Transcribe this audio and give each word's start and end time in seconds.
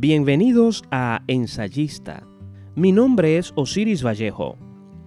Bienvenidos 0.00 0.84
a 0.92 1.22
Ensayista. 1.26 2.22
Mi 2.76 2.92
nombre 2.92 3.36
es 3.36 3.52
Osiris 3.56 4.04
Vallejo. 4.06 4.56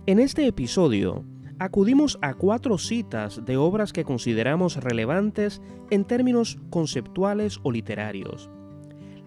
En 0.06 0.20
este 0.20 0.46
episodio 0.46 1.24
acudimos 1.60 2.20
a 2.22 2.34
cuatro 2.34 2.78
citas 2.78 3.40
de 3.46 3.56
obras 3.56 3.94
que 3.94 4.04
consideramos 4.04 4.76
relevantes 4.76 5.62
en 5.92 6.04
términos 6.04 6.60
conceptuales 6.69 7.62
o 7.64 7.72
literarios. 7.72 8.50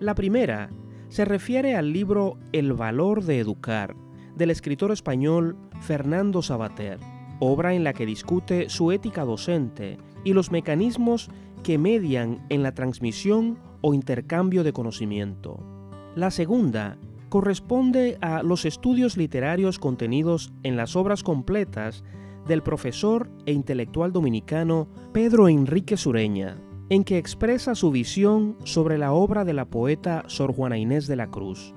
La 0.00 0.14
primera 0.14 0.69
se 1.09 1.24
refiere 1.24 1.77
al 1.77 1.95
libro 1.95 2.37
El 2.52 2.74
valor 2.74 3.24
de 3.24 3.38
educar, 3.38 3.96
del 4.37 4.51
escritor 4.51 4.92
español 4.92 5.56
Fernando 5.80 6.42
Sabater, 6.42 6.98
obra 7.41 7.73
en 7.73 7.84
la 7.84 7.95
que 7.95 8.05
discute 8.05 8.69
su 8.69 8.92
ética 8.92 9.24
docente 9.24 9.96
y 10.24 10.34
los 10.34 10.51
mecanismos 10.51 11.30
que 11.62 11.78
median 11.78 12.45
en 12.51 12.62
la 12.62 12.74
transmisión 12.74 13.59
o 13.87 13.93
intercambio 13.93 14.65
de 14.65 14.73
conocimiento. 14.73 15.61
La 16.16 16.30
segunda 16.30 16.97
corresponde 17.29 18.16
a 18.23 18.42
los 18.42 18.65
estudios 18.65 19.19
literarios 19.19 19.79
contenidos 19.79 20.55
en 20.62 20.79
las 20.79 20.97
obras 20.97 21.23
completas 21.23 22.02
del 22.48 22.62
profesor 22.62 23.28
e 23.45 23.52
intelectual 23.52 24.11
dominicano 24.11 24.89
Pedro 25.12 25.51
Enrique 25.51 25.98
Sureña, 25.98 26.56
en 26.89 27.05
que 27.05 27.19
expresa 27.19 27.75
su 27.75 27.91
visión 27.91 28.56
sobre 28.65 28.97
la 28.97 29.12
obra 29.12 29.45
de 29.45 29.52
la 29.52 29.66
poeta 29.66 30.25
Sor 30.28 30.55
Juana 30.55 30.78
Inés 30.78 31.06
de 31.06 31.16
la 31.16 31.30
Cruz. 31.30 31.75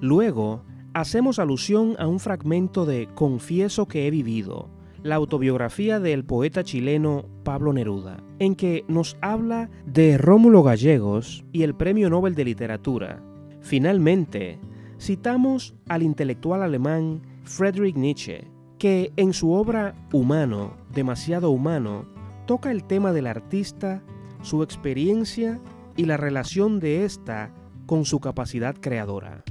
Luego, 0.00 0.64
hacemos 0.92 1.38
alusión 1.38 1.94
a 2.00 2.08
un 2.08 2.18
fragmento 2.18 2.84
de 2.84 3.08
Confieso 3.14 3.86
que 3.86 4.08
he 4.08 4.10
vivido, 4.10 4.70
la 5.06 5.14
autobiografía 5.14 6.00
del 6.00 6.24
poeta 6.24 6.64
chileno 6.64 7.24
Pablo 7.44 7.72
Neruda, 7.72 8.22
en 8.38 8.54
que 8.54 8.84
nos 8.88 9.16
habla 9.20 9.70
de 9.86 10.18
Rómulo 10.18 10.62
Gallegos 10.62 11.44
y 11.52 11.62
el 11.62 11.74
Premio 11.74 12.10
Nobel 12.10 12.34
de 12.34 12.44
Literatura. 12.44 13.22
Finalmente, 13.60 14.58
citamos 15.00 15.74
al 15.88 16.02
intelectual 16.02 16.62
alemán 16.62 17.22
Friedrich 17.44 17.96
Nietzsche, 17.96 18.48
que 18.78 19.12
en 19.16 19.32
su 19.32 19.52
obra 19.52 19.94
Humano, 20.12 20.76
demasiado 20.92 21.50
humano, 21.50 22.06
toca 22.46 22.70
el 22.70 22.84
tema 22.84 23.12
del 23.12 23.26
artista, 23.26 24.02
su 24.42 24.62
experiencia 24.62 25.60
y 25.96 26.04
la 26.04 26.16
relación 26.16 26.80
de 26.80 27.04
ésta 27.04 27.52
con 27.86 28.04
su 28.04 28.20
capacidad 28.20 28.76
creadora. 28.78 29.44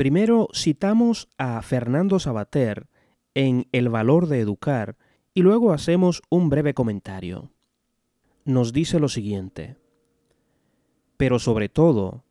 Primero 0.00 0.48
citamos 0.54 1.28
a 1.36 1.60
Fernando 1.60 2.18
Sabater 2.18 2.88
en 3.34 3.68
El 3.70 3.90
valor 3.90 4.28
de 4.28 4.40
educar 4.40 4.96
y 5.34 5.42
luego 5.42 5.74
hacemos 5.74 6.22
un 6.30 6.48
breve 6.48 6.72
comentario. 6.72 7.50
Nos 8.46 8.72
dice 8.72 8.98
lo 8.98 9.10
siguiente. 9.10 9.76
Pero 11.18 11.38
sobre 11.38 11.68
todo, 11.68 12.24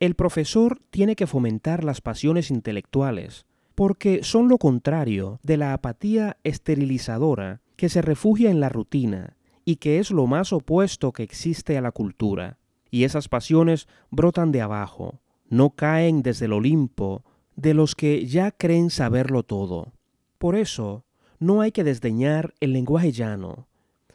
el 0.00 0.16
profesor 0.16 0.82
tiene 0.90 1.16
que 1.16 1.26
fomentar 1.26 1.82
las 1.82 2.02
pasiones 2.02 2.50
intelectuales, 2.50 3.46
porque 3.74 4.22
son 4.22 4.50
lo 4.50 4.58
contrario 4.58 5.40
de 5.42 5.56
la 5.56 5.72
apatía 5.72 6.36
esterilizadora 6.44 7.62
que 7.76 7.88
se 7.88 8.02
refugia 8.02 8.50
en 8.50 8.60
la 8.60 8.68
rutina 8.68 9.38
y 9.64 9.76
que 9.76 9.98
es 9.98 10.10
lo 10.10 10.26
más 10.26 10.52
opuesto 10.52 11.12
que 11.12 11.22
existe 11.22 11.78
a 11.78 11.80
la 11.80 11.92
cultura. 11.92 12.58
Y 12.90 13.04
esas 13.04 13.30
pasiones 13.30 13.88
brotan 14.10 14.52
de 14.52 14.60
abajo, 14.60 15.22
no 15.48 15.70
caen 15.70 16.22
desde 16.22 16.46
el 16.46 16.52
Olimpo 16.52 17.24
de 17.56 17.74
los 17.74 17.94
que 17.94 18.26
ya 18.26 18.50
creen 18.50 18.90
saberlo 18.90 19.42
todo. 19.42 19.92
Por 20.38 20.56
eso, 20.56 21.04
no 21.38 21.60
hay 21.60 21.72
que 21.72 21.84
desdeñar 21.84 22.54
el 22.60 22.72
lenguaje 22.72 23.12
llano, 23.12 23.66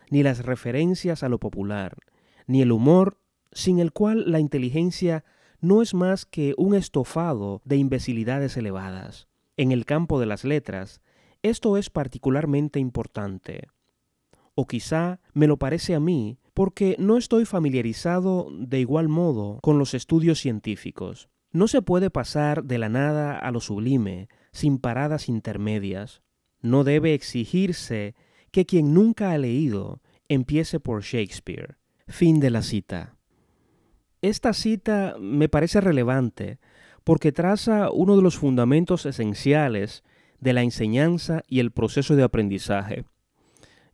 ni 0.09 0.23
las 0.23 0.45
referencias 0.45 1.23
a 1.23 1.29
lo 1.29 1.39
popular, 1.39 1.97
ni 2.47 2.61
el 2.61 2.72
humor 2.72 3.17
sin 3.51 3.79
el 3.79 3.91
cual 3.91 4.31
la 4.31 4.39
inteligencia 4.39 5.23
no 5.61 5.81
es 5.81 5.93
más 5.93 6.25
que 6.25 6.53
un 6.57 6.75
estofado 6.75 7.61
de 7.66 7.77
imbecilidades 7.77 8.57
elevadas. 8.57 9.27
En 9.55 9.72
el 9.72 9.85
campo 9.85 10.19
de 10.19 10.25
las 10.25 10.43
letras, 10.43 11.01
esto 11.41 11.77
es 11.77 11.89
particularmente 11.89 12.79
importante. 12.79 13.67
O 14.55 14.67
quizá 14.67 15.19
me 15.33 15.47
lo 15.47 15.57
parece 15.57 15.95
a 15.95 15.99
mí 15.99 16.38
porque 16.53 16.96
no 17.00 17.18
estoy 17.18 17.46
familiarizado 17.46 18.47
de 18.52 18.80
igual 18.80 19.08
modo 19.08 19.59
con 19.62 19.80
los 19.80 19.94
estudios 19.94 20.40
científicos. 20.40 21.30
No 21.52 21.68
se 21.68 21.81
puede 21.81 22.09
pasar 22.09 22.64
de 22.64 22.78
la 22.78 22.90
nada 22.90 23.38
a 23.38 23.52
lo 23.52 23.59
sublime 23.59 24.28
sin 24.52 24.80
paradas 24.80 25.30
intermedias. 25.30 26.22
No 26.62 26.84
debe 26.84 27.14
exigirse 27.14 28.16
que 28.52 28.66
quien 28.66 28.94
nunca 28.94 29.31
ha 29.31 29.38
leído 29.38 30.02
empiece 30.30 30.80
por 30.80 31.03
Shakespeare. 31.03 31.78
Fin 32.08 32.40
de 32.40 32.50
la 32.50 32.62
cita. 32.62 33.18
Esta 34.22 34.53
cita 34.53 35.16
me 35.20 35.50
parece 35.50 35.81
relevante 35.81 36.59
porque 37.03 37.31
traza 37.31 37.91
uno 37.91 38.16
de 38.16 38.22
los 38.22 38.38
fundamentos 38.38 39.06
esenciales 39.06 40.03
de 40.40 40.53
la 40.53 40.62
enseñanza 40.62 41.44
y 41.47 41.59
el 41.59 41.72
proceso 41.72 42.16
de 42.16 42.24
aprendizaje. 42.24 43.06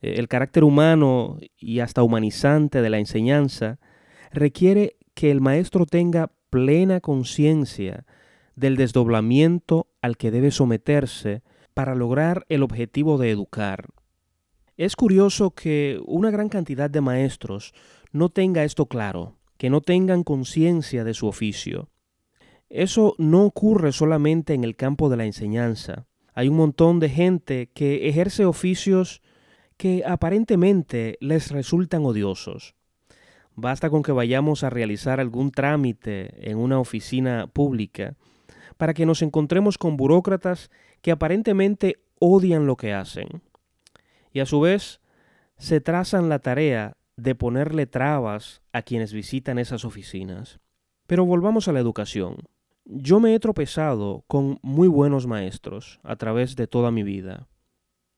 Eh, 0.02 0.16
el 0.18 0.28
carácter 0.28 0.64
humano 0.64 1.38
y 1.58 1.80
hasta 1.80 2.04
humanizante 2.04 2.82
de 2.82 2.90
la 2.90 3.00
enseñanza 3.00 3.80
requiere 4.32 4.98
que 5.14 5.32
el 5.32 5.42
maestro 5.42 5.86
tenga 5.86 6.32
plena 6.50 7.00
conciencia 7.00 8.06
del 8.56 8.76
desdoblamiento 8.76 9.88
al 10.02 10.18
que 10.18 10.32
debe 10.32 10.52
someterse 10.52 11.44
para 11.74 11.96
lograr 11.96 12.46
el 12.50 12.64
objetivo 12.64 13.18
de 13.18 13.32
educar. 13.32 13.88
Es 14.78 14.96
curioso 14.96 15.52
que 15.52 16.00
una 16.06 16.32
gran 16.32 16.50
cantidad 16.50 16.90
de 16.90 17.02
maestros 17.02 17.74
no 18.12 18.30
tenga 18.30 18.64
esto 18.64 18.86
claro 18.86 19.40
que 19.60 19.70
no 19.70 19.82
tengan 19.82 20.24
conciencia 20.24 21.04
de 21.04 21.14
su 21.14 21.28
oficio. 21.28 21.90
Eso 22.70 23.14
no 23.18 23.44
ocurre 23.44 23.92
solamente 23.92 24.54
en 24.54 24.64
el 24.64 24.78
campo 24.78 25.10
de 25.10 25.18
la 25.18 25.26
enseñanza. 25.26 26.08
Hay 26.34 26.48
un 26.48 26.56
montón 26.56 27.02
de 27.02 27.10
gente 27.10 27.70
que 27.74 28.08
ejerce 28.08 28.46
oficios 28.46 29.22
que 29.80 30.04
aparentemente 30.06 31.18
les 31.22 31.52
resultan 31.52 32.06
odiosos. 32.06 32.76
Basta 33.56 33.90
con 33.90 34.04
que 34.04 34.12
vayamos 34.12 34.66
a 34.66 34.70
realizar 34.70 35.22
algún 35.22 35.52
trámite 35.52 36.52
en 36.52 36.58
una 36.58 36.80
oficina 36.80 37.48
pública 37.48 38.18
para 38.76 38.94
que 38.94 39.06
nos 39.06 39.22
encontremos 39.22 39.78
con 39.78 39.96
burócratas 39.96 40.70
que 41.02 41.12
aparentemente 41.12 41.96
odian 42.20 42.68
lo 42.68 42.76
que 42.76 42.92
hacen. 42.92 43.42
Y 44.34 44.42
a 44.42 44.46
su 44.46 44.60
vez 44.60 45.00
se 45.58 45.80
trazan 45.80 46.28
la 46.28 46.40
tarea 46.40 46.98
de 47.16 47.36
ponerle 47.36 47.86
trabas 47.86 48.62
a 48.74 48.82
quienes 48.82 49.14
visitan 49.14 49.60
esas 49.60 49.86
oficinas. 49.86 50.60
Pero 51.08 51.24
volvamos 51.24 51.70
a 51.70 51.72
la 51.72 51.80
educación. 51.80 52.36
Yo 52.84 53.22
me 53.22 53.34
he 53.34 53.40
tropezado 53.40 54.26
con 54.28 54.60
muy 54.62 54.90
buenos 54.90 55.26
maestros 55.26 56.02
a 56.04 56.18
través 56.18 56.58
de 56.58 56.68
toda 56.68 56.92
mi 56.92 57.04
vida. 57.04 57.48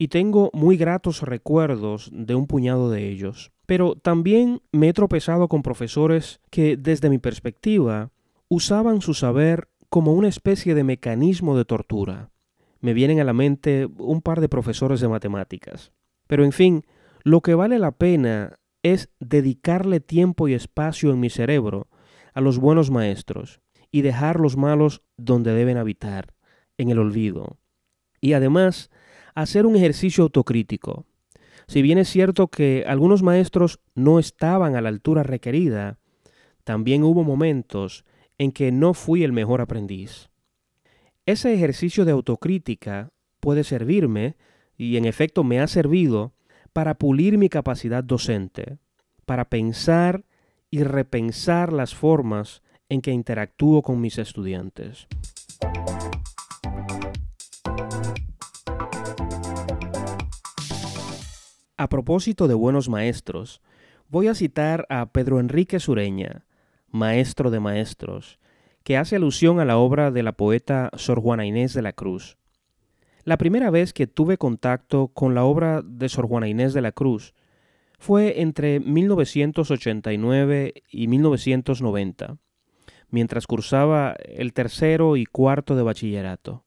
Y 0.02 0.08
tengo 0.08 0.50
muy 0.54 0.78
gratos 0.78 1.22
recuerdos 1.22 2.10
de 2.12 2.34
un 2.34 2.48
puñado 2.48 2.90
de 2.90 3.08
ellos. 3.08 3.52
Pero 3.68 3.94
también 3.94 4.64
me 4.72 4.90
he 4.90 4.94
tropezado 4.94 5.48
con 5.48 5.62
profesores 5.62 6.42
que, 6.50 6.76
desde 6.76 7.08
mi 7.08 7.20
perspectiva, 7.20 8.10
usaban 8.50 9.02
su 9.02 9.14
saber 9.14 9.70
como 9.90 10.14
una 10.14 10.28
especie 10.28 10.74
de 10.74 10.84
mecanismo 10.84 11.56
de 11.56 11.66
tortura. 11.66 12.32
Me 12.80 12.96
vienen 12.96 13.20
a 13.20 13.24
la 13.24 13.34
mente 13.34 13.88
un 14.00 14.24
par 14.24 14.42
de 14.42 14.50
profesores 14.50 15.02
de 15.02 15.08
matemáticas. 15.08 15.92
Pero 16.26 16.46
en 16.46 16.52
fin, 16.52 16.84
lo 17.24 17.42
que 17.42 17.54
vale 17.54 17.78
la 17.78 17.92
pena 17.92 18.58
es 18.82 19.12
dedicarle 19.20 20.00
tiempo 20.00 20.48
y 20.48 20.56
espacio 20.56 21.12
en 21.12 21.20
mi 21.20 21.30
cerebro 21.30 21.90
a 22.34 22.42
los 22.42 22.58
buenos 22.58 22.90
maestros 22.90 23.62
y 23.92 24.02
dejar 24.02 24.40
los 24.40 24.58
malos 24.58 25.04
donde 25.18 25.54
deben 25.54 25.78
habitar, 25.78 26.34
en 26.80 26.90
el 26.90 26.98
olvido. 26.98 27.60
Y 28.20 28.34
además, 28.34 28.90
hacer 29.36 29.66
un 29.66 29.76
ejercicio 29.76 30.24
autocrítico. 30.24 31.06
Si 31.68 31.82
bien 31.82 31.98
es 31.98 32.10
cierto 32.10 32.48
que 32.48 32.84
algunos 32.88 33.24
maestros 33.24 33.80
no 33.96 34.20
estaban 34.20 34.76
a 34.76 34.82
la 34.82 34.90
altura 34.90 35.24
requerida, 35.24 36.00
también 36.64 37.04
hubo 37.04 37.24
momentos 37.24 38.06
en 38.38 38.52
que 38.52 38.72
no 38.72 38.94
fui 38.94 39.24
el 39.24 39.32
mejor 39.32 39.62
aprendiz. 39.62 40.30
Ese 41.26 41.54
ejercicio 41.54 42.06
de 42.06 42.12
autocrítica 42.12 43.12
puede 43.40 43.64
servirme, 43.64 44.36
y 44.78 44.98
en 44.98 45.06
efecto 45.06 45.44
me 45.44 45.60
ha 45.60 45.68
servido, 45.68 46.34
para 46.74 46.96
pulir 46.96 47.38
mi 47.38 47.50
capacidad 47.50 48.04
docente, 48.04 48.78
para 49.26 49.50
pensar 49.50 50.26
y 50.70 50.84
repensar 50.84 51.72
las 51.72 51.94
formas 51.94 52.64
en 52.90 53.02
que 53.02 53.12
interactúo 53.12 53.82
con 53.82 54.02
mis 54.02 54.18
estudiantes. 54.18 55.08
A 61.82 61.90
propósito 61.90 62.48
de 62.48 62.54
buenos 62.54 62.90
maestros, 62.90 63.60
voy 64.08 64.28
a 64.28 64.36
citar 64.36 64.86
a 64.90 65.12
Pedro 65.12 65.40
Enrique 65.40 65.80
Sureña, 65.80 66.46
maestro 66.92 67.50
de 67.50 67.60
maestros, 67.60 68.38
que 68.84 68.98
hace 68.98 69.16
alusión 69.16 69.60
a 69.60 69.66
la 69.66 69.80
obra 69.80 70.12
de 70.12 70.22
la 70.22 70.34
poeta 70.34 70.92
Sor 70.94 71.20
Juana 71.20 71.48
Inés 71.48 71.74
de 71.74 71.82
la 71.82 71.94
Cruz. 71.94 72.38
La 73.24 73.40
primera 73.40 73.72
vez 73.72 73.94
que 73.94 74.06
tuve 74.06 74.38
contacto 74.38 75.08
con 75.08 75.34
la 75.34 75.44
obra 75.44 75.82
de 75.84 76.08
Sor 76.08 76.28
Juana 76.28 76.48
Inés 76.48 76.76
de 76.76 76.82
la 76.82 76.92
Cruz 76.92 77.34
fue 77.98 78.42
entre 78.42 78.80
1989 78.80 80.84
y 80.88 81.08
1990, 81.08 82.38
mientras 83.10 83.48
cursaba 83.48 84.16
el 84.24 84.54
tercero 84.54 85.18
y 85.18 85.26
cuarto 85.26 85.76
de 85.76 85.82
bachillerato. 85.82 86.64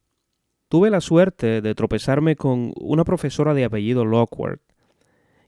Tuve 0.68 0.90
la 0.90 1.00
suerte 1.00 1.60
de 1.60 1.74
tropezarme 1.76 2.34
con 2.34 2.72
una 2.74 3.04
profesora 3.04 3.54
de 3.54 3.64
apellido 3.64 4.04
Lockwood, 4.04 4.58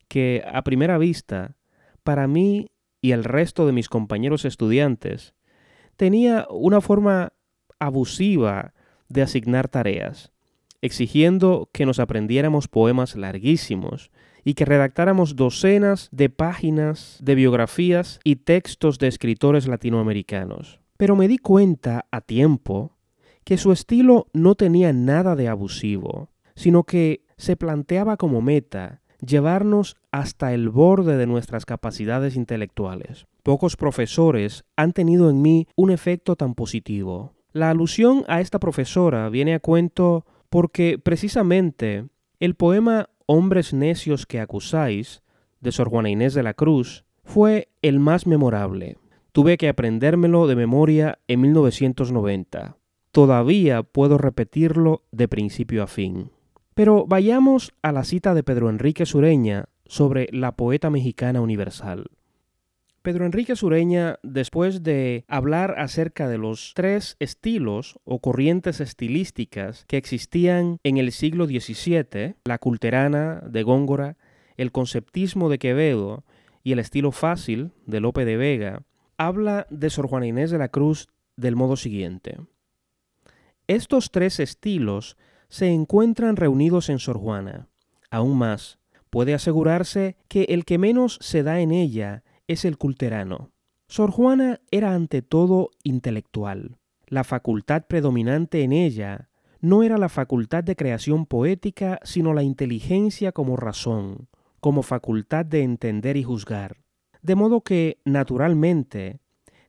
que 0.08 0.44
a 0.50 0.62
primera 0.62 0.98
vista, 0.98 1.56
para 2.02 2.26
mí 2.26 2.68
y 3.00 3.12
el 3.12 3.24
resto 3.24 3.66
de 3.66 3.72
mis 3.72 3.88
compañeros 3.88 4.44
estudiantes, 4.44 5.34
tenía 5.96 6.46
una 6.50 6.80
forma 6.80 7.32
abusiva 7.78 8.74
de 9.08 9.22
asignar 9.22 9.68
tareas, 9.68 10.32
exigiendo 10.80 11.68
que 11.72 11.86
nos 11.86 11.98
aprendiéramos 11.98 12.68
poemas 12.68 13.16
larguísimos 13.16 14.10
y 14.44 14.54
que 14.54 14.64
redactáramos 14.64 15.36
docenas 15.36 16.08
de 16.12 16.30
páginas 16.30 17.18
de 17.20 17.34
biografías 17.34 18.20
y 18.24 18.36
textos 18.36 18.98
de 18.98 19.08
escritores 19.08 19.66
latinoamericanos. 19.66 20.80
Pero 20.96 21.16
me 21.16 21.28
di 21.28 21.38
cuenta 21.38 22.06
a 22.10 22.20
tiempo 22.20 22.96
que 23.44 23.58
su 23.58 23.72
estilo 23.72 24.28
no 24.32 24.54
tenía 24.54 24.92
nada 24.92 25.36
de 25.36 25.48
abusivo, 25.48 26.30
sino 26.54 26.84
que 26.84 27.24
se 27.36 27.56
planteaba 27.56 28.16
como 28.16 28.40
meta 28.40 29.02
llevarnos 29.26 29.96
hasta 30.12 30.54
el 30.54 30.68
borde 30.68 31.16
de 31.16 31.26
nuestras 31.26 31.66
capacidades 31.66 32.36
intelectuales. 32.36 33.26
Pocos 33.42 33.76
profesores 33.76 34.64
han 34.76 34.92
tenido 34.92 35.30
en 35.30 35.42
mí 35.42 35.66
un 35.76 35.90
efecto 35.90 36.36
tan 36.36 36.54
positivo. 36.54 37.32
La 37.52 37.70
alusión 37.70 38.24
a 38.28 38.40
esta 38.40 38.58
profesora 38.58 39.28
viene 39.28 39.54
a 39.54 39.60
cuento 39.60 40.24
porque 40.50 40.98
precisamente 40.98 42.06
el 42.40 42.54
poema 42.54 43.08
Hombres 43.28 43.74
necios 43.74 44.24
que 44.24 44.38
acusáis 44.38 45.22
de 45.60 45.72
Sor 45.72 45.88
Juana 45.88 46.10
Inés 46.10 46.32
de 46.34 46.44
la 46.44 46.54
Cruz 46.54 47.04
fue 47.24 47.68
el 47.82 47.98
más 47.98 48.26
memorable. 48.26 48.98
Tuve 49.32 49.56
que 49.56 49.68
aprendérmelo 49.68 50.46
de 50.46 50.54
memoria 50.54 51.18
en 51.26 51.40
1990. 51.40 52.76
Todavía 53.10 53.82
puedo 53.82 54.16
repetirlo 54.16 55.02
de 55.10 55.26
principio 55.26 55.82
a 55.82 55.88
fin. 55.88 56.30
Pero 56.76 57.06
vayamos 57.06 57.72
a 57.80 57.90
la 57.90 58.04
cita 58.04 58.34
de 58.34 58.42
Pedro 58.42 58.68
Enrique 58.68 59.06
Sureña 59.06 59.70
sobre 59.86 60.28
la 60.30 60.56
poeta 60.56 60.90
mexicana 60.90 61.40
universal. 61.40 62.10
Pedro 63.00 63.24
Enrique 63.24 63.56
Sureña, 63.56 64.18
después 64.22 64.82
de 64.82 65.24
hablar 65.26 65.76
acerca 65.78 66.28
de 66.28 66.36
los 66.36 66.74
tres 66.74 67.16
estilos 67.18 67.98
o 68.04 68.18
corrientes 68.18 68.82
estilísticas 68.82 69.86
que 69.86 69.96
existían 69.96 70.78
en 70.82 70.98
el 70.98 71.12
siglo 71.12 71.46
XVII, 71.46 72.34
la 72.44 72.58
culterana 72.58 73.42
de 73.48 73.62
Góngora, 73.62 74.18
el 74.58 74.70
conceptismo 74.70 75.48
de 75.48 75.58
Quevedo 75.58 76.24
y 76.62 76.72
el 76.72 76.78
estilo 76.78 77.10
fácil 77.10 77.72
de 77.86 78.00
Lope 78.00 78.26
de 78.26 78.36
Vega, 78.36 78.82
habla 79.16 79.66
de 79.70 79.88
Sor 79.88 80.08
Juana 80.08 80.26
Inés 80.26 80.50
de 80.50 80.58
la 80.58 80.68
Cruz 80.68 81.08
del 81.36 81.56
modo 81.56 81.76
siguiente. 81.76 82.36
Estos 83.66 84.10
tres 84.10 84.40
estilos 84.40 85.16
se 85.48 85.68
encuentran 85.68 86.36
reunidos 86.36 86.88
en 86.88 86.98
Sor 86.98 87.18
Juana. 87.18 87.68
Aún 88.10 88.36
más, 88.36 88.78
puede 89.10 89.34
asegurarse 89.34 90.16
que 90.28 90.44
el 90.44 90.64
que 90.64 90.78
menos 90.78 91.18
se 91.20 91.42
da 91.42 91.60
en 91.60 91.70
ella 91.70 92.22
es 92.48 92.64
el 92.64 92.78
culterano. 92.78 93.50
Sor 93.88 94.10
Juana 94.10 94.60
era 94.70 94.94
ante 94.94 95.22
todo 95.22 95.70
intelectual. 95.84 96.76
La 97.06 97.24
facultad 97.24 97.86
predominante 97.86 98.62
en 98.62 98.72
ella 98.72 99.28
no 99.60 99.82
era 99.82 99.96
la 99.96 100.08
facultad 100.08 100.64
de 100.64 100.76
creación 100.76 101.26
poética, 101.26 102.00
sino 102.02 102.34
la 102.34 102.42
inteligencia 102.42 103.32
como 103.32 103.56
razón, 103.56 104.28
como 104.60 104.82
facultad 104.82 105.46
de 105.46 105.62
entender 105.62 106.16
y 106.16 106.24
juzgar. 106.24 106.78
De 107.22 107.34
modo 107.34 107.62
que, 107.62 107.98
naturalmente, 108.04 109.20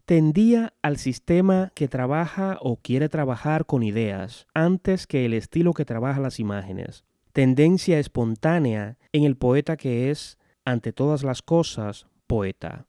tendía 0.07 0.74
al 0.81 0.95
sistema 0.95 1.74
que 1.75 1.89
trabaja 1.89 2.57
o 2.62 2.77
quiere 2.77 3.09
trabajar 3.09 3.65
con 3.65 3.83
ideas 3.83 4.48
antes 4.54 5.06
que 5.06 5.25
el 5.25 5.33
estilo 5.33 5.74
que 5.74 5.83
trabaja 5.83 6.21
las 6.21 6.39
imágenes. 6.39 7.04
Tendencia 7.33 8.00
espontánea 8.00 8.98
en 9.12 9.25
el 9.25 9.36
poeta 9.36 9.75
que 9.75 10.09
es, 10.09 10.38
ante 10.63 10.94
todas 10.94 11.24
las 11.24 11.42
cosas, 11.42 12.07
poeta. 12.25 12.88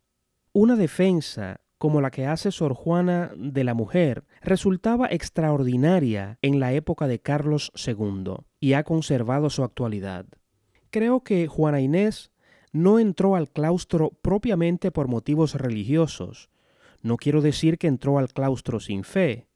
Una 0.53 0.77
defensa 0.77 1.61
como 1.77 2.01
la 2.01 2.13
que 2.13 2.25
hace 2.25 2.53
Sor 2.53 2.75
Juana 2.75 3.33
de 3.37 3.65
la 3.65 3.75
mujer 3.75 4.25
resultaba 4.41 5.09
extraordinaria 5.09 6.39
en 6.41 6.61
la 6.61 6.73
época 6.73 7.09
de 7.09 7.19
Carlos 7.19 7.73
II 7.75 8.35
y 8.61 8.75
ha 8.75 8.85
conservado 8.85 9.51
su 9.51 9.65
actualidad. 9.65 10.25
Creo 10.91 11.25
que 11.25 11.49
Juana 11.49 11.81
Inés 11.81 12.31
no 12.71 13.01
entró 13.01 13.35
al 13.35 13.51
claustro 13.51 14.11
propiamente 14.23 14.93
por 14.93 15.09
motivos 15.09 15.57
religiosos, 15.57 16.49
no 17.03 17.17
quiero 17.17 17.41
decir 17.41 17.79
que 17.79 17.87
entró 17.87 18.19
al 18.19 18.33
claustro 18.33 18.81
sin 18.81 19.05
fe, 19.05 19.49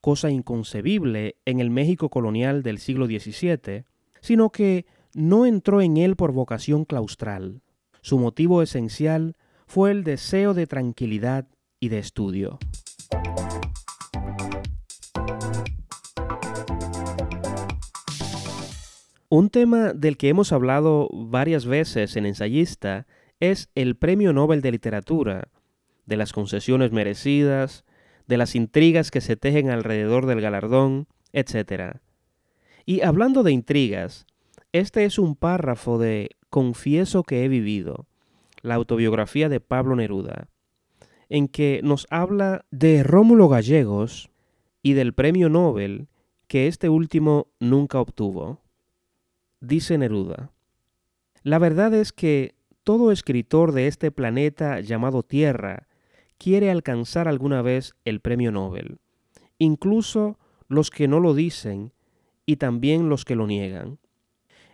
cosa 0.00 0.30
inconcebible 0.30 1.36
en 1.44 1.60
el 1.60 1.70
México 1.70 2.08
colonial 2.08 2.62
del 2.62 2.78
siglo 2.78 3.06
XVII, 3.06 3.84
sino 4.20 4.50
que 4.50 4.86
no 5.14 5.46
entró 5.46 5.80
en 5.80 5.96
él 5.96 6.16
por 6.16 6.32
vocación 6.32 6.84
claustral. 6.84 7.62
Su 8.02 8.18
motivo 8.18 8.62
esencial 8.62 9.36
fue 9.66 9.90
el 9.90 10.04
deseo 10.04 10.54
de 10.54 10.66
tranquilidad 10.66 11.48
y 11.80 11.88
de 11.88 11.98
estudio. 11.98 12.58
Un 19.28 19.50
tema 19.50 19.92
del 19.92 20.16
que 20.16 20.28
hemos 20.28 20.52
hablado 20.52 21.08
varias 21.12 21.66
veces 21.66 22.16
en 22.16 22.26
Ensayista 22.26 23.06
es 23.40 23.70
el 23.74 23.96
Premio 23.96 24.32
Nobel 24.32 24.62
de 24.62 24.70
Literatura, 24.70 25.48
de 26.06 26.16
las 26.16 26.32
concesiones 26.32 26.92
merecidas, 26.92 27.84
de 28.26 28.36
las 28.36 28.54
intrigas 28.54 29.10
que 29.10 29.20
se 29.20 29.36
tejen 29.36 29.70
alrededor 29.70 30.26
del 30.26 30.40
galardón, 30.40 31.06
etc. 31.32 31.98
Y 32.84 33.02
hablando 33.02 33.42
de 33.42 33.52
intrigas, 33.52 34.26
este 34.72 35.04
es 35.04 35.18
un 35.18 35.36
párrafo 35.36 35.98
de 35.98 36.30
Confieso 36.48 37.22
que 37.22 37.44
he 37.44 37.48
vivido, 37.48 38.06
la 38.62 38.76
autobiografía 38.76 39.48
de 39.48 39.60
Pablo 39.60 39.96
Neruda, 39.96 40.48
en 41.28 41.48
que 41.48 41.80
nos 41.82 42.06
habla 42.10 42.64
de 42.70 43.02
Rómulo 43.02 43.48
Gallegos 43.48 44.30
y 44.82 44.94
del 44.94 45.12
premio 45.12 45.48
Nobel 45.48 46.08
que 46.46 46.68
este 46.68 46.88
último 46.88 47.48
nunca 47.58 48.00
obtuvo. 48.00 48.62
Dice 49.60 49.98
Neruda, 49.98 50.52
La 51.42 51.58
verdad 51.58 51.92
es 51.94 52.12
que 52.12 52.54
todo 52.84 53.10
escritor 53.10 53.72
de 53.72 53.88
este 53.88 54.12
planeta 54.12 54.80
llamado 54.80 55.22
Tierra 55.24 55.88
quiere 56.38 56.70
alcanzar 56.70 57.28
alguna 57.28 57.62
vez 57.62 57.94
el 58.04 58.20
premio 58.20 58.52
Nobel, 58.52 58.98
incluso 59.58 60.38
los 60.68 60.90
que 60.90 61.08
no 61.08 61.20
lo 61.20 61.34
dicen 61.34 61.92
y 62.44 62.56
también 62.56 63.08
los 63.08 63.24
que 63.24 63.36
lo 63.36 63.46
niegan. 63.46 63.98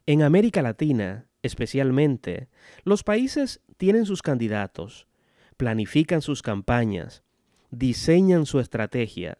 En 0.07 0.23
América 0.23 0.62
Latina, 0.62 1.26
especialmente, 1.42 2.49
los 2.85 3.04
países 3.04 3.61
tienen 3.76 4.07
sus 4.07 4.23
candidatos, 4.23 5.07
planifican 5.57 6.23
sus 6.23 6.42
campañas, 6.42 7.23
diseñan 7.71 8.47
su 8.47 8.59
estrategia. 8.61 9.38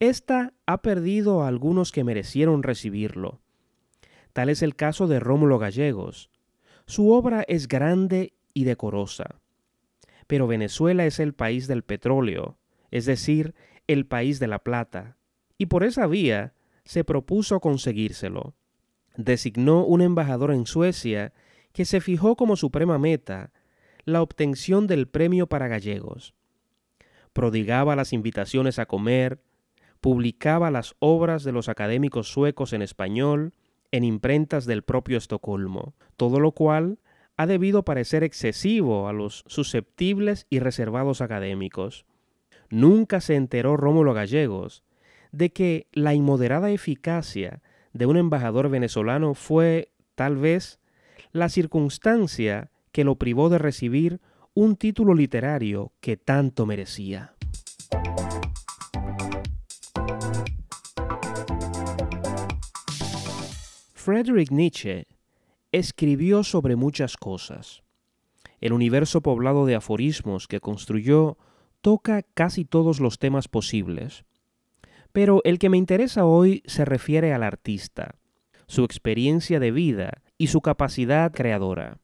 Esta 0.00 0.52
ha 0.66 0.82
perdido 0.82 1.42
a 1.42 1.48
algunos 1.48 1.92
que 1.92 2.04
merecieron 2.04 2.62
recibirlo. 2.62 3.40
Tal 4.32 4.48
es 4.48 4.62
el 4.62 4.74
caso 4.74 5.06
de 5.06 5.20
Rómulo 5.20 5.58
Gallegos. 5.58 6.30
Su 6.86 7.12
obra 7.12 7.44
es 7.46 7.68
grande 7.68 8.34
y 8.52 8.64
decorosa 8.64 9.41
pero 10.26 10.46
Venezuela 10.46 11.06
es 11.06 11.20
el 11.20 11.34
país 11.34 11.66
del 11.66 11.82
petróleo, 11.82 12.58
es 12.90 13.06
decir, 13.06 13.54
el 13.86 14.06
país 14.06 14.38
de 14.38 14.48
la 14.48 14.60
plata, 14.60 15.16
y 15.58 15.66
por 15.66 15.84
esa 15.84 16.06
vía 16.06 16.54
se 16.84 17.04
propuso 17.04 17.60
conseguírselo. 17.60 18.54
Designó 19.16 19.84
un 19.84 20.00
embajador 20.00 20.52
en 20.52 20.66
Suecia 20.66 21.32
que 21.72 21.84
se 21.84 22.00
fijó 22.00 22.36
como 22.36 22.56
suprema 22.56 22.98
meta 22.98 23.52
la 24.04 24.22
obtención 24.22 24.86
del 24.86 25.08
premio 25.08 25.46
para 25.46 25.68
gallegos. 25.68 26.34
Prodigaba 27.32 27.96
las 27.96 28.12
invitaciones 28.12 28.78
a 28.78 28.86
comer, 28.86 29.40
publicaba 30.00 30.70
las 30.70 30.96
obras 30.98 31.44
de 31.44 31.52
los 31.52 31.68
académicos 31.68 32.28
suecos 32.28 32.72
en 32.72 32.82
español 32.82 33.54
en 33.92 34.04
imprentas 34.04 34.64
del 34.66 34.82
propio 34.82 35.18
Estocolmo, 35.18 35.94
todo 36.16 36.40
lo 36.40 36.52
cual 36.52 36.98
ha 37.36 37.46
debido 37.46 37.84
parecer 37.84 38.24
excesivo 38.24 39.08
a 39.08 39.12
los 39.12 39.44
susceptibles 39.46 40.46
y 40.50 40.58
reservados 40.58 41.20
académicos. 41.20 42.04
Nunca 42.70 43.20
se 43.20 43.36
enteró 43.36 43.76
Rómulo 43.76 44.14
Gallegos 44.14 44.82
de 45.32 45.50
que 45.50 45.86
la 45.92 46.14
inmoderada 46.14 46.70
eficacia 46.70 47.62
de 47.92 48.06
un 48.06 48.16
embajador 48.16 48.68
venezolano 48.68 49.34
fue, 49.34 49.90
tal 50.14 50.36
vez, 50.36 50.78
la 51.32 51.48
circunstancia 51.48 52.70
que 52.92 53.04
lo 53.04 53.16
privó 53.16 53.48
de 53.48 53.58
recibir 53.58 54.20
un 54.54 54.76
título 54.76 55.14
literario 55.14 55.92
que 56.00 56.16
tanto 56.16 56.66
merecía. 56.66 57.34
Friedrich 63.94 64.50
Nietzsche 64.50 65.06
escribió 65.72 66.44
sobre 66.44 66.76
muchas 66.76 67.16
cosas. 67.16 67.82
el 68.60 68.72
universo 68.72 69.22
poblado 69.22 69.66
de 69.66 69.74
aforismos 69.74 70.46
que 70.46 70.60
construyó 70.60 71.36
toca 71.80 72.22
casi 72.22 72.64
todos 72.64 73.00
los 73.00 73.18
temas 73.18 73.48
posibles. 73.48 74.24
Pero 75.10 75.40
el 75.42 75.58
que 75.58 75.68
me 75.68 75.78
interesa 75.78 76.24
hoy 76.24 76.62
se 76.66 76.84
refiere 76.84 77.32
al 77.32 77.42
artista, 77.42 78.14
su 78.68 78.84
experiencia 78.84 79.58
de 79.58 79.72
vida 79.72 80.22
y 80.38 80.46
su 80.46 80.60
capacidad 80.60 81.32
creadora. 81.32 81.98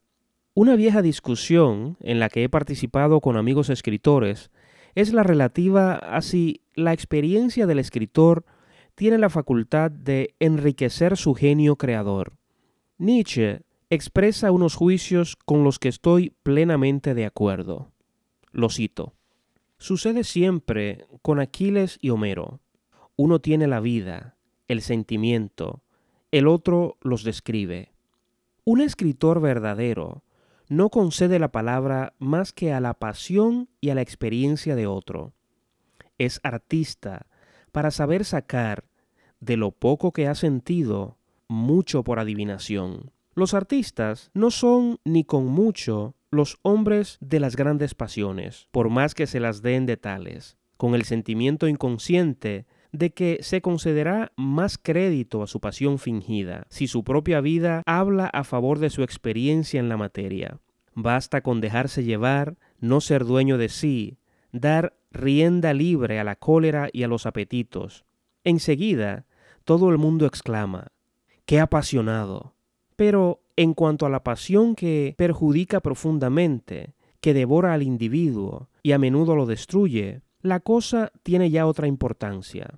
Una 0.53 0.75
vieja 0.75 1.01
discusión 1.01 1.95
en 2.01 2.19
la 2.19 2.27
que 2.27 2.43
he 2.43 2.49
participado 2.49 3.21
con 3.21 3.37
amigos 3.37 3.69
escritores 3.69 4.51
es 4.95 5.13
la 5.13 5.23
relativa 5.23 5.95
a 5.95 6.21
si 6.21 6.61
la 6.75 6.91
experiencia 6.91 7.67
del 7.67 7.79
escritor 7.79 8.43
tiene 8.95 9.17
la 9.17 9.29
facultad 9.29 9.91
de 9.91 10.35
enriquecer 10.39 11.15
su 11.15 11.35
genio 11.35 11.77
creador. 11.77 12.38
Nietzsche 12.99 13.61
expresa 13.89 14.51
unos 14.51 14.75
juicios 14.75 15.37
con 15.37 15.63
los 15.63 15.79
que 15.79 15.87
estoy 15.87 16.35
plenamente 16.43 17.13
de 17.13 17.25
acuerdo. 17.25 17.93
Lo 18.51 18.69
cito. 18.69 19.13
Sucede 19.77 20.25
siempre 20.25 21.05
con 21.21 21.39
Aquiles 21.39 21.97
y 22.01 22.09
Homero. 22.09 22.59
Uno 23.15 23.39
tiene 23.39 23.67
la 23.67 23.79
vida, 23.79 24.35
el 24.67 24.81
sentimiento, 24.81 25.81
el 26.31 26.45
otro 26.45 26.97
los 26.99 27.23
describe. 27.23 27.93
Un 28.65 28.81
escritor 28.81 29.39
verdadero 29.39 30.25
no 30.67 30.89
concede 30.89 31.39
la 31.39 31.53
palabra 31.53 32.15
más 32.19 32.51
que 32.51 32.73
a 32.73 32.81
la 32.81 32.95
pasión 32.95 33.69
y 33.79 33.91
a 33.91 33.95
la 33.95 34.01
experiencia 34.01 34.75
de 34.75 34.87
otro. 34.87 35.31
Es 36.17 36.41
artista 36.43 37.27
para 37.71 37.91
saber 37.91 38.25
sacar 38.25 38.83
de 39.39 39.55
lo 39.55 39.71
poco 39.71 40.11
que 40.11 40.27
ha 40.27 40.35
sentido 40.35 41.15
mucho 41.49 42.03
por 42.03 42.19
adivinación. 42.19 43.11
Los 43.35 43.53
artistas 43.53 44.31
no 44.33 44.51
son 44.51 44.99
ni 45.03 45.25
con 45.25 45.45
mucho 45.47 46.15
los 46.31 46.59
hombres 46.61 47.17
de 47.19 47.39
las 47.39 47.55
grandes 47.55 47.95
pasiones, 47.95 48.67
por 48.71 48.89
más 48.89 49.15
que 49.15 49.27
se 49.27 49.39
las 49.39 49.61
den 49.61 49.85
de 49.85 49.97
tales, 49.97 50.57
con 50.77 50.95
el 50.95 51.03
sentimiento 51.03 51.67
inconsciente 51.67 52.65
de 52.91 53.11
que 53.11 53.39
se 53.41 53.61
concederá 53.61 54.31
más 54.35 54.77
crédito 54.77 55.43
a 55.43 55.47
su 55.47 55.59
pasión 55.59 55.99
fingida 55.99 56.65
si 56.69 56.87
su 56.87 57.03
propia 57.03 57.41
vida 57.41 57.83
habla 57.85 58.27
a 58.27 58.43
favor 58.43 58.79
de 58.79 58.89
su 58.89 59.03
experiencia 59.03 59.79
en 59.79 59.89
la 59.89 59.97
materia. 59.97 60.59
Basta 60.95 61.41
con 61.41 61.61
dejarse 61.61 62.03
llevar, 62.03 62.57
no 62.79 62.99
ser 63.01 63.25
dueño 63.25 63.57
de 63.57 63.69
sí, 63.69 64.17
dar 64.51 64.97
rienda 65.11 65.73
libre 65.73 66.19
a 66.19 66.23
la 66.23 66.35
cólera 66.35 66.89
y 66.91 67.03
a 67.03 67.07
los 67.07 67.25
apetitos. 67.25 68.05
Enseguida, 68.43 69.25
todo 69.63 69.91
el 69.91 69.97
mundo 69.97 70.25
exclama, 70.25 70.91
¡qué 71.49 71.59
apasionado! 71.59 72.53
Pero 72.95 73.41
en 73.55 73.73
cuanto 73.73 74.05
a 74.05 74.09
la 74.09 74.23
pasión 74.23 74.75
que 74.75 75.15
perjudica 75.17 75.79
profundamente, 75.79 76.93
que 77.21 77.33
devora 77.33 77.73
al 77.73 77.81
individuo 77.81 78.69
y 78.83 78.91
a 78.91 78.99
menudo 78.99 79.35
lo 79.35 79.47
destruye, 79.47 80.21
la 80.43 80.59
cosa 80.59 81.11
tiene 81.23 81.49
ya 81.49 81.65
otra 81.65 81.87
importancia. 81.87 82.77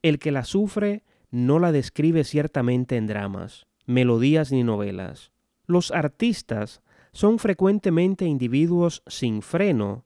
El 0.00 0.20
que 0.20 0.30
la 0.30 0.44
sufre 0.44 1.02
no 1.32 1.58
la 1.58 1.72
describe 1.72 2.22
ciertamente 2.22 2.96
en 2.96 3.08
dramas, 3.08 3.66
melodías 3.84 4.52
ni 4.52 4.62
novelas. 4.62 5.32
Los 5.66 5.90
artistas 5.90 6.82
son 7.10 7.40
frecuentemente 7.40 8.26
individuos 8.26 9.02
sin 9.08 9.42
freno 9.42 10.04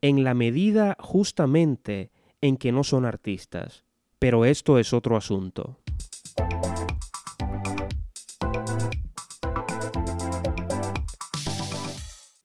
en 0.00 0.24
la 0.24 0.32
medida 0.32 0.96
justamente 0.98 2.10
en 2.40 2.56
que 2.56 2.72
no 2.72 2.84
son 2.84 3.04
artistas. 3.04 3.84
Pero 4.18 4.46
esto 4.46 4.78
es 4.78 4.94
otro 4.94 5.14
asunto. 5.18 5.76